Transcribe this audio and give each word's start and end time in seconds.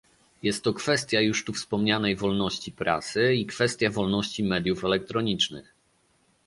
Jest 0.43 0.63
to 0.63 0.73
kwestia 0.73 1.21
już 1.21 1.45
tu 1.45 1.53
wspomnianej 1.53 2.15
wolności 2.15 2.71
prasy 2.71 3.33
i 3.35 3.45
kwestia 3.45 3.89
wolności 3.89 4.43
mediów 4.43 4.83
elektronicznych 4.83 5.73